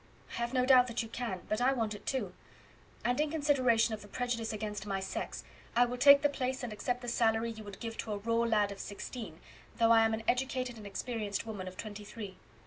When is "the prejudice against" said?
4.01-4.87